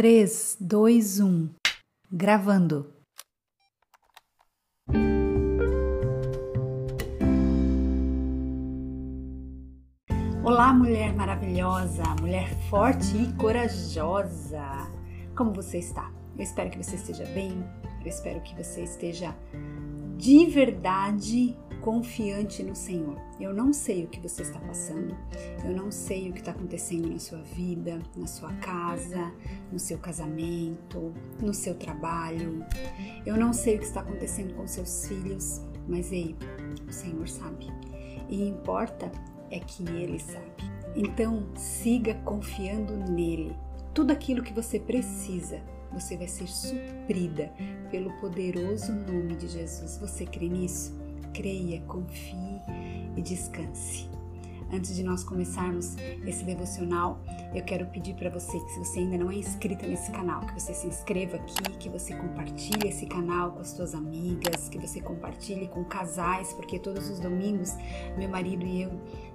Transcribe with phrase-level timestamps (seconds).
[0.00, 1.50] 3, 2, 1.
[2.10, 2.90] Gravando.
[10.42, 14.90] Olá, mulher maravilhosa, mulher forte e corajosa.
[15.36, 16.10] Como você está?
[16.34, 17.62] Eu espero que você esteja bem.
[18.00, 19.36] Eu espero que você esteja
[20.20, 23.16] de verdade confiante no Senhor.
[23.40, 25.16] Eu não sei o que você está passando,
[25.64, 29.32] eu não sei o que está acontecendo na sua vida, na sua casa,
[29.72, 32.62] no seu casamento, no seu trabalho.
[33.24, 36.36] Eu não sei o que está acontecendo com seus filhos, mas ei,
[36.86, 37.72] o Senhor sabe.
[38.28, 39.10] E importa
[39.50, 40.70] é que Ele sabe.
[40.94, 43.56] Então siga confiando nele.
[43.94, 47.52] Tudo aquilo que você precisa você vai ser suprida
[47.90, 49.98] pelo poderoso nome de Jesus.
[49.98, 51.00] Você crê nisso?
[51.32, 52.60] creia, confie
[53.16, 54.09] e descanse.
[54.72, 57.20] Antes de nós começarmos esse devocional,
[57.52, 60.54] eu quero pedir para você que se você ainda não é inscrita nesse canal, que
[60.54, 65.00] você se inscreva aqui, que você compartilhe esse canal com as suas amigas, que você
[65.00, 67.74] compartilhe com casais, porque todos os domingos
[68.16, 68.92] meu marido e eu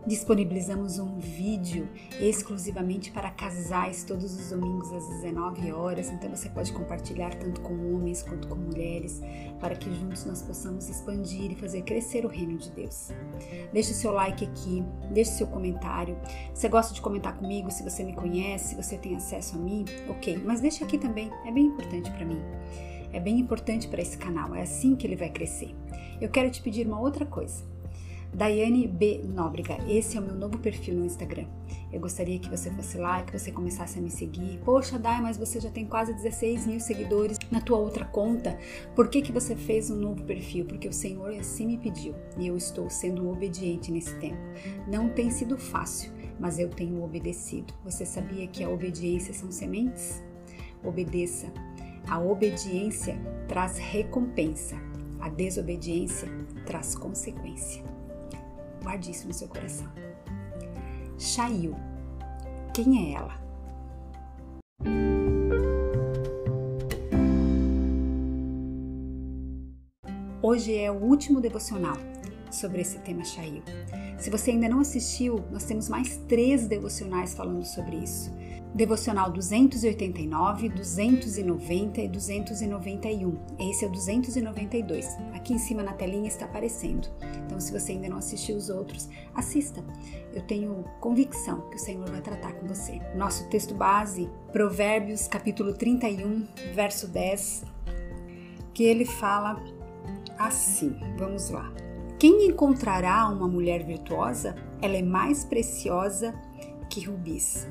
[0.08, 1.90] disponibilizamos um vídeo
[2.20, 6.10] exclusivamente para casais todos os domingos às 19 horas.
[6.10, 9.22] Então você pode compartilhar tanto com homens quanto com mulheres,
[9.60, 13.10] para que juntos nós possamos expandir e fazer crescer o reino de Deus.
[13.74, 14.84] Deixe o seu like aqui,
[15.28, 16.18] seu comentário.
[16.54, 17.72] Você gosta de comentar comigo?
[17.72, 20.42] Se você me conhece, se você tem acesso a mim, ok.
[20.44, 22.42] Mas deixe aqui também, é bem importante para mim.
[23.12, 25.74] É bem importante para esse canal, é assim que ele vai crescer.
[26.20, 27.75] Eu quero te pedir uma outra coisa.
[28.36, 29.22] Daiane B.
[29.24, 31.46] Nóbrega, esse é o meu novo perfil no Instagram.
[31.90, 34.60] Eu gostaria que você fosse lá, que você começasse a me seguir.
[34.66, 38.60] Poxa, Dai, mas você já tem quase 16 mil seguidores na tua outra conta.
[38.94, 40.66] Por que, que você fez um novo perfil?
[40.66, 44.42] Porque o Senhor assim me pediu e eu estou sendo obediente nesse tempo.
[44.86, 47.74] Não tem sido fácil, mas eu tenho obedecido.
[47.86, 50.22] Você sabia que a obediência são sementes?
[50.84, 51.48] Obedeça.
[52.06, 54.76] A obediência traz recompensa,
[55.22, 56.28] a desobediência
[56.66, 57.95] traz consequência.
[58.86, 59.92] Guarde isso no seu coração.
[61.18, 61.76] Shail.
[62.72, 63.34] Quem é ela?
[70.40, 71.98] Hoje é o último devocional
[72.52, 73.64] sobre esse tema Shail.
[74.20, 78.32] Se você ainda não assistiu, nós temos mais três devocionais falando sobre isso
[78.76, 83.38] devocional 289, 290 e 291.
[83.58, 85.08] Esse é o 292.
[85.46, 87.08] Aqui em cima na telinha está aparecendo.
[87.46, 89.86] Então, se você ainda não assistiu os outros, assista.
[90.34, 93.00] Eu tenho convicção que o Senhor vai tratar com você.
[93.16, 97.64] Nosso texto base, Provérbios, capítulo 31, verso 10,
[98.74, 99.64] que ele fala
[100.40, 100.98] assim.
[101.16, 101.72] Vamos lá.
[102.18, 104.56] Quem encontrará uma mulher virtuosa?
[104.82, 106.34] Ela é mais preciosa
[106.90, 107.68] que rubis.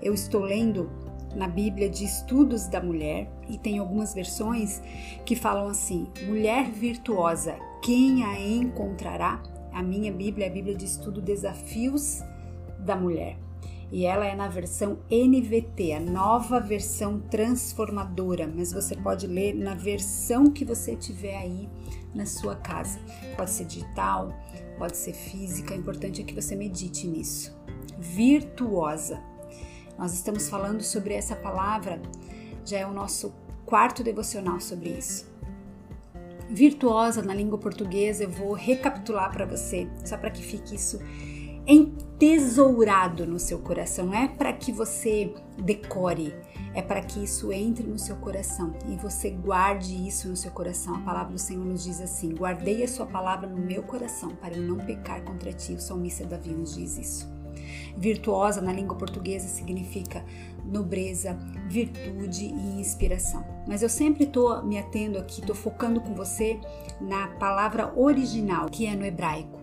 [0.00, 0.90] Eu estou lendo
[1.34, 4.80] na Bíblia de Estudos da Mulher e tem algumas versões
[5.24, 9.42] que falam assim: mulher virtuosa, quem a encontrará?
[9.72, 12.22] A minha Bíblia é a Bíblia de Estudo Desafios
[12.78, 13.36] da Mulher.
[13.90, 19.74] E ela é na versão NVT, a nova versão transformadora, mas você pode ler na
[19.74, 21.68] versão que você tiver aí
[22.14, 22.98] na sua casa.
[23.34, 24.34] Pode ser digital,
[24.76, 27.56] pode ser física, o importante é que você medite nisso.
[27.98, 29.22] Virtuosa.
[29.98, 32.00] Nós estamos falando sobre essa palavra,
[32.64, 33.34] já é o nosso
[33.66, 35.26] quarto devocional sobre isso.
[36.48, 41.00] Virtuosa na língua portuguesa, eu vou recapitular para você, só para que fique isso
[41.66, 44.06] entesourado no seu coração.
[44.06, 46.34] Não é para que você decore,
[46.74, 50.94] é para que isso entre no seu coração e você guarde isso no seu coração.
[50.94, 54.54] A palavra do Senhor nos diz assim: Guardei a sua palavra no meu coração para
[54.54, 55.74] eu não pecar contra ti.
[55.74, 57.37] O salmista Davi nos diz isso.
[57.98, 60.24] Virtuosa na língua portuguesa significa
[60.64, 61.36] nobreza,
[61.68, 63.44] virtude e inspiração.
[63.66, 66.60] Mas eu sempre estou me atendo aqui, estou focando com você
[67.00, 69.58] na palavra original, que é no hebraico,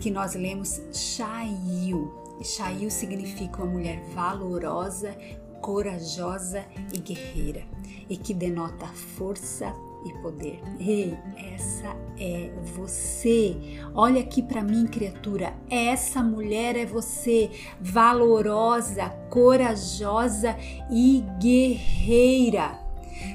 [0.00, 2.12] que nós lemos Shail.
[2.42, 5.16] Shail significa uma mulher valorosa,
[5.60, 7.62] corajosa e guerreira,
[8.08, 9.72] e que denota força,
[10.04, 10.60] e poder.
[10.78, 13.56] Ei, essa é você.
[13.94, 15.54] Olha aqui para mim, criatura.
[15.68, 17.50] Essa mulher é você,
[17.80, 20.56] valorosa, corajosa
[20.90, 22.78] e guerreira.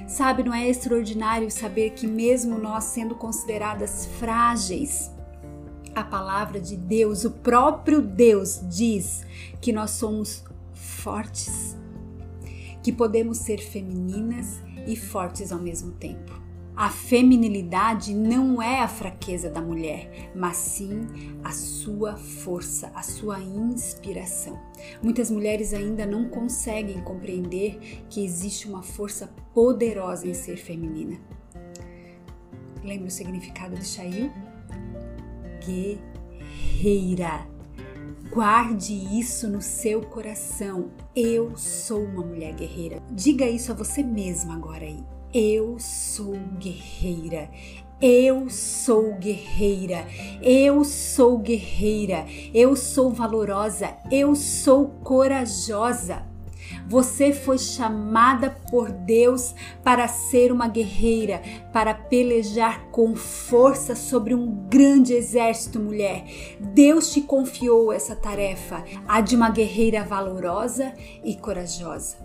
[0.07, 5.11] Sabe, não é extraordinário saber que, mesmo nós sendo consideradas frágeis,
[5.93, 9.25] a palavra de Deus, o próprio Deus, diz
[9.61, 11.77] que nós somos fortes,
[12.83, 16.44] que podemos ser femininas e fortes ao mesmo tempo.
[16.75, 21.07] A feminilidade não é a fraqueza da mulher, mas sim
[21.41, 24.59] a sua força, a sua inspiração.
[25.01, 31.17] Muitas mulheres ainda não conseguem compreender que existe uma força poderosa em ser feminina.
[32.83, 34.29] Lembra o significado de Shail?
[35.65, 37.47] Guerreira.
[38.29, 40.91] Guarde isso no seu coração.
[41.15, 43.01] Eu sou uma mulher guerreira.
[43.11, 45.14] Diga isso a você mesma agora aí.
[45.37, 47.49] Eu sou guerreira.
[48.01, 50.07] Eu sou guerreira.
[50.41, 52.25] Eu sou guerreira.
[52.53, 53.97] Eu sou valorosa.
[54.09, 56.23] Eu sou corajosa.
[56.87, 59.53] Você foi chamada por Deus
[59.83, 61.41] para ser uma guerreira,
[61.73, 66.23] para pelejar com força sobre um grande exército, mulher.
[66.61, 70.93] Deus te confiou essa tarefa, a de uma guerreira valorosa
[71.25, 72.24] e corajosa.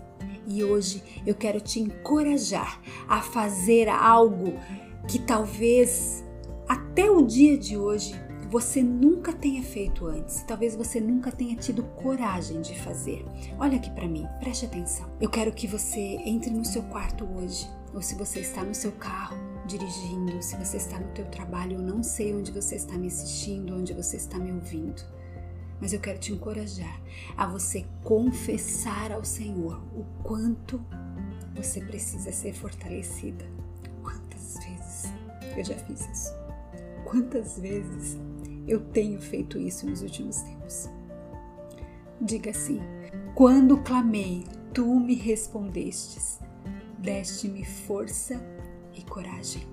[0.51, 4.59] E hoje eu quero te encorajar a fazer algo
[5.07, 6.25] que talvez
[6.67, 8.13] até o dia de hoje
[8.49, 13.23] você nunca tenha feito antes, talvez você nunca tenha tido coragem de fazer.
[13.57, 15.09] Olha aqui para mim, preste atenção.
[15.21, 18.91] Eu quero que você entre no seu quarto hoje, ou se você está no seu
[18.91, 23.07] carro dirigindo, se você está no teu trabalho, eu não sei onde você está me
[23.07, 25.01] assistindo, onde você está me ouvindo
[25.81, 27.01] mas eu quero te encorajar
[27.35, 30.79] a você confessar ao Senhor o quanto
[31.55, 33.43] você precisa ser fortalecida.
[34.03, 35.11] Quantas vezes
[35.57, 36.31] eu já fiz isso?
[37.03, 38.17] Quantas vezes
[38.67, 40.87] eu tenho feito isso nos últimos tempos?
[42.21, 42.79] Diga assim:
[43.33, 46.39] quando clamei, tu me respondestes,
[46.99, 48.39] deste-me força
[48.93, 49.67] e coragem.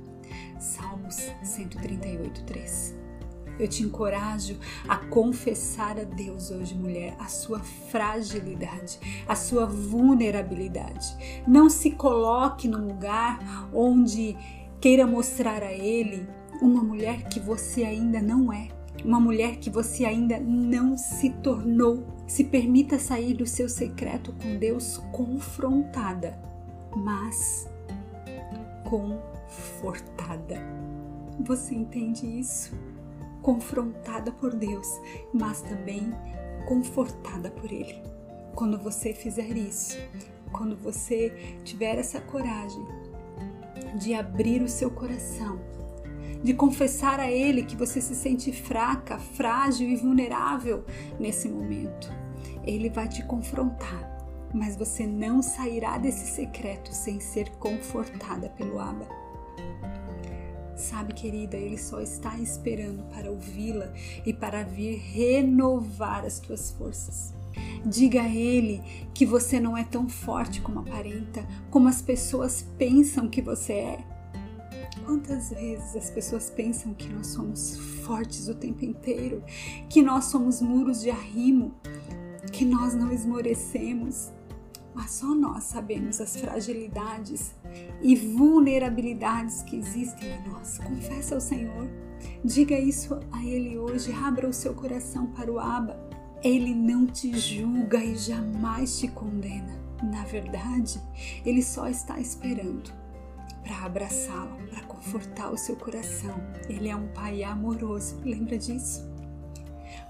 [0.59, 2.98] Salmos 138, 3.
[3.59, 4.57] Eu te encorajo
[4.89, 11.43] a confessar a Deus hoje, mulher, a sua fragilidade, a sua vulnerabilidade.
[11.47, 14.37] Não se coloque num lugar onde
[14.81, 16.29] queira mostrar a Ele
[16.63, 18.69] uma mulher que você ainda não é,
[19.05, 22.05] uma mulher que você ainda não se tornou.
[22.27, 26.39] Se permita sair do seu secreto com Deus confrontada,
[26.95, 27.69] mas
[28.85, 30.57] confortada.
[31.41, 32.73] Você entende isso?
[33.43, 34.89] Confrontada por Deus,
[35.33, 36.13] mas também
[36.67, 38.03] confortada por Ele.
[38.55, 39.97] Quando você fizer isso,
[40.53, 42.85] quando você tiver essa coragem
[43.95, 45.61] de abrir o seu coração,
[46.43, 50.85] de confessar a Ele que você se sente fraca, frágil e vulnerável
[51.19, 52.13] nesse momento,
[52.65, 54.19] Ele vai te confrontar,
[54.55, 59.18] mas você não sairá desse secreto sem ser confortada pelo Abba.
[60.79, 63.93] Sabe, querida, Ele só está esperando para ouvi-la
[64.25, 67.35] e para vir renovar as tuas forças.
[67.85, 68.81] Diga a Ele
[69.13, 73.99] que você não é tão forte como aparenta, como as pessoas pensam que você é.
[75.05, 79.43] Quantas vezes as pessoas pensam que nós somos fortes o tempo inteiro,
[79.89, 81.75] que nós somos muros de arrimo,
[82.53, 84.31] que nós não esmorecemos,
[84.99, 87.55] mas só nós sabemos as fragilidades
[88.03, 90.77] e vulnerabilidades que existem em nós.
[90.79, 91.89] Confessa ao Senhor.
[92.45, 94.13] Diga isso a Ele hoje.
[94.13, 95.97] Abra o seu coração para o Abba.
[96.43, 99.79] Ele não te julga e jamais te condena.
[100.03, 101.01] Na verdade,
[101.47, 102.93] Ele só está esperando
[103.63, 106.35] para abraçá-la, para confortar o seu coração.
[106.69, 108.21] Ele é um Pai amoroso.
[108.25, 109.09] Lembra disso?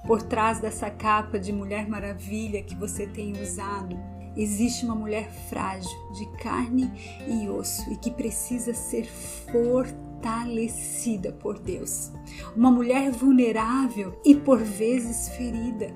[0.07, 3.99] Por trás dessa capa de Mulher Maravilha que você tem usado,
[4.37, 6.91] existe uma mulher frágil, de carne
[7.27, 9.07] e osso e que precisa ser
[9.53, 12.13] fortalecida por Deus.
[12.57, 15.95] Uma mulher vulnerável e por vezes ferida.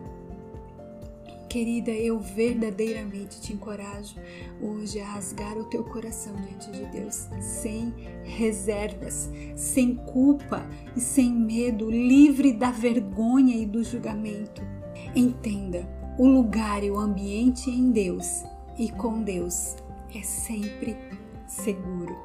[1.53, 4.17] Querida, eu verdadeiramente te encorajo
[4.59, 7.93] hoje a rasgar o teu coração diante de Deus, sem
[8.25, 14.62] reservas, sem culpa e sem medo, livre da vergonha e do julgamento.
[15.15, 15.87] Entenda,
[16.23, 18.45] o lugar e o ambiente em Deus
[18.79, 19.75] e com Deus
[20.14, 20.97] é sempre
[21.49, 22.17] seguro.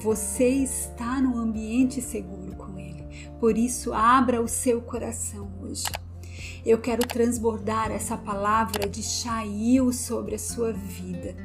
[0.00, 3.04] Você está no ambiente seguro com Ele.
[3.38, 5.84] Por isso, abra o seu coração hoje.
[6.64, 11.36] Eu quero transbordar essa palavra de Shail sobre a sua vida.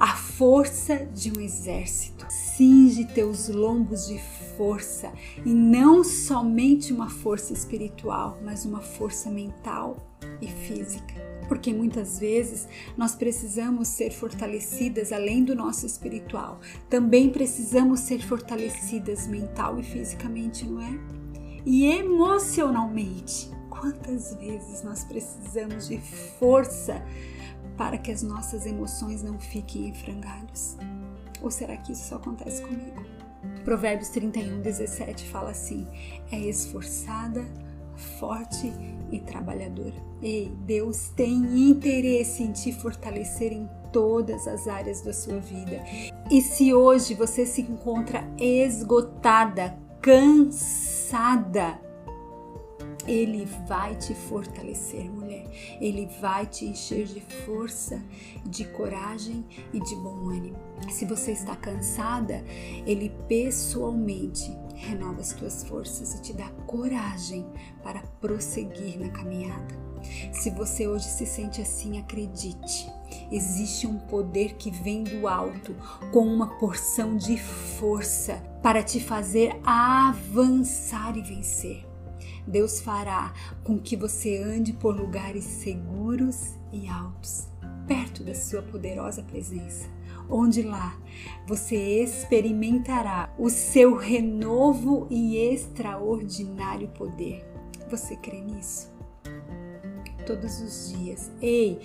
[0.00, 2.26] A força de um exército.
[2.28, 4.20] Cinge teus lombos de
[4.56, 5.12] força
[5.46, 10.11] e não somente uma força espiritual, mas uma força mental
[10.42, 16.58] e física porque muitas vezes nós precisamos ser fortalecidas além do nosso espiritual.
[16.88, 20.98] Também precisamos ser fortalecidas mental e fisicamente, não é?
[21.66, 23.50] E emocionalmente.
[23.68, 25.98] Quantas vezes nós precisamos de
[26.38, 27.04] força
[27.76, 30.78] para que as nossas emoções não fiquem em frangalhos?
[31.42, 33.04] Ou será que isso só acontece comigo?
[33.62, 35.86] Provérbios 31, 17 fala assim:
[36.30, 37.44] é esforçada,
[38.18, 38.72] forte
[39.12, 39.94] e trabalhadora.
[40.22, 45.84] Ei, Deus tem interesse em te fortalecer em todas as áreas da sua vida.
[46.30, 51.78] E se hoje você se encontra esgotada, cansada,
[53.06, 55.44] ele vai te fortalecer, mulher.
[55.80, 58.00] Ele vai te encher de força,
[58.46, 60.56] de coragem e de bom ânimo.
[60.90, 62.44] Se você está cansada,
[62.86, 67.46] ele pessoalmente renova as tuas forças e te dá coragem
[67.82, 69.92] para prosseguir na caminhada.
[70.32, 72.90] Se você hoje se sente assim, acredite.
[73.30, 75.74] Existe um poder que vem do alto
[76.10, 81.86] com uma porção de força para te fazer avançar e vencer.
[82.46, 87.48] Deus fará com que você ande por lugares seguros e altos,
[87.86, 89.88] perto da sua poderosa presença,
[90.32, 90.98] onde lá
[91.46, 97.44] você experimentará o seu renovo e extraordinário poder.
[97.90, 98.90] Você crê nisso?
[100.26, 101.30] Todos os dias.
[101.42, 101.80] Ei,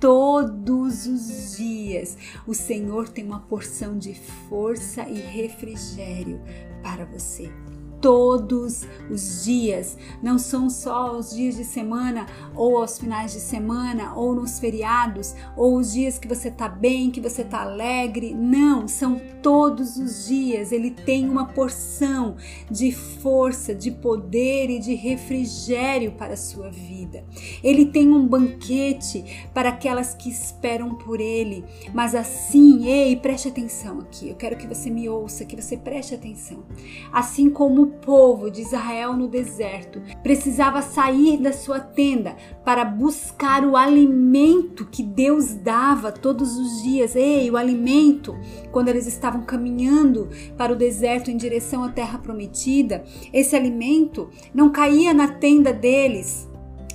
[0.00, 2.16] todos os dias.
[2.46, 4.14] O Senhor tem uma porção de
[4.48, 6.40] força e refrigério
[6.82, 7.50] para você
[8.00, 9.96] todos os dias.
[10.22, 15.34] Não são só os dias de semana ou aos finais de semana ou nos feriados
[15.56, 18.34] ou os dias que você tá bem, que você tá alegre.
[18.34, 20.72] Não, são todos os dias.
[20.72, 22.36] Ele tem uma porção
[22.70, 27.24] de força, de poder e de refrigério para a sua vida.
[27.62, 31.64] Ele tem um banquete para aquelas que esperam por ele.
[31.92, 34.28] Mas assim, ei, preste atenção aqui.
[34.28, 36.64] Eu quero que você me ouça, que você preste atenção.
[37.12, 43.76] Assim como povo de Israel no deserto precisava sair da sua tenda para buscar o
[43.76, 47.14] alimento que Deus dava todos os dias.
[47.14, 48.36] Ei, o alimento,
[48.70, 54.70] quando eles estavam caminhando para o deserto em direção à terra prometida, esse alimento não
[54.70, 56.48] caía na tenda deles,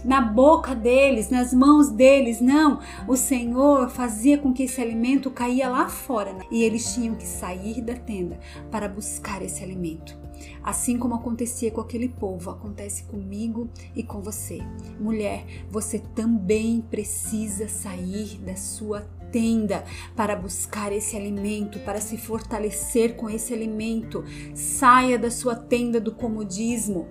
[0.04, 2.42] na boca deles, nas mãos deles.
[2.42, 6.44] Não, o Senhor fazia com que esse alimento caía lá fora né?
[6.52, 10.20] e eles tinham que sair da tenda para buscar esse alimento.
[10.64, 14.60] Assim como acontecia com aquele povo, acontece comigo e com você.
[15.00, 19.84] Mulher, você também precisa sair da sua tenda
[20.16, 24.24] para buscar esse alimento, para se fortalecer com esse alimento.
[24.54, 27.08] Saia da sua tenda do comodismo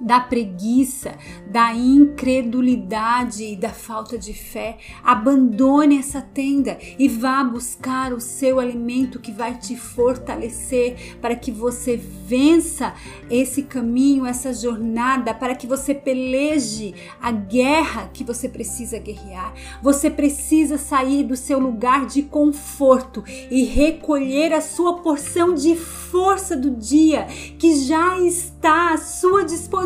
[0.00, 1.16] da preguiça,
[1.50, 4.78] da incredulidade e da falta de fé.
[5.02, 11.50] Abandone essa tenda e vá buscar o seu alimento que vai te fortalecer para que
[11.50, 12.94] você vença
[13.30, 19.52] esse caminho, essa jornada, para que você peleje a guerra que você precisa guerrear.
[19.82, 26.56] Você precisa sair do seu lugar de conforto e recolher a sua porção de força
[26.56, 27.26] do dia
[27.58, 29.85] que já está à sua disposição,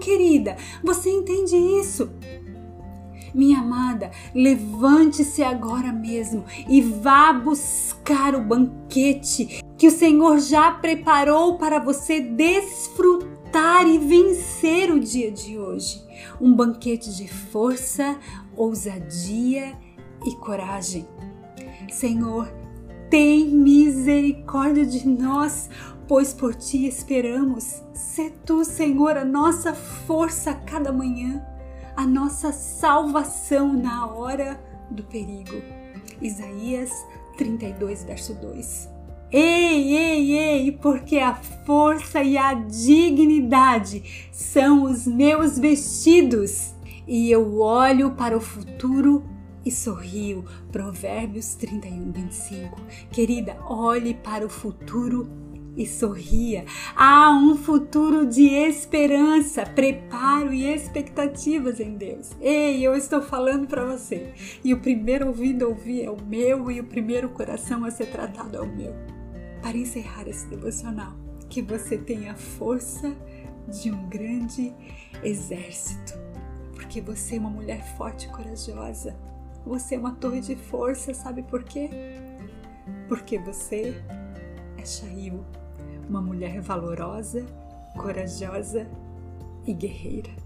[0.00, 0.56] querida.
[0.82, 2.10] Você entende isso?
[3.34, 11.58] Minha amada, levante-se agora mesmo e vá buscar o banquete que o Senhor já preparou
[11.58, 16.02] para você desfrutar e vencer o dia de hoje.
[16.40, 18.18] Um banquete de força,
[18.56, 19.76] ousadia
[20.24, 21.06] e coragem.
[21.90, 22.50] Senhor,
[23.10, 25.68] tem misericórdia de nós,
[26.08, 27.82] pois por ti esperamos.
[27.92, 31.44] Sê tu, Senhor, a nossa força a cada manhã,
[31.96, 34.60] a nossa salvação na hora
[34.90, 35.62] do perigo.
[36.20, 36.90] Isaías
[37.36, 38.88] 32, verso 2.
[39.30, 46.74] Ei, ei, ei, porque a força e a dignidade são os meus vestidos,
[47.08, 49.24] e eu olho para o futuro
[49.66, 50.44] e sorriu.
[50.70, 52.80] Provérbios 31, 25.
[53.10, 55.28] Querida, olhe para o futuro
[55.76, 56.64] e sorria.
[56.94, 62.30] Há um futuro de esperança, preparo e expectativas em Deus.
[62.40, 64.32] Ei, eu estou falando para você.
[64.64, 68.06] E o primeiro ouvido a ouvir é o meu e o primeiro coração a ser
[68.06, 68.94] tratado é o meu.
[69.60, 71.12] Para encerrar esse devocional,
[71.50, 73.14] que você tenha força
[73.68, 74.72] de um grande
[75.24, 76.12] exército,
[76.72, 79.16] porque você é uma mulher forte e corajosa
[79.66, 81.90] você é uma torre de força, sabe por quê?
[83.08, 84.00] Porque você
[84.78, 85.44] é Shail,
[86.08, 87.44] uma mulher valorosa,
[87.98, 88.86] corajosa
[89.66, 90.45] e guerreira.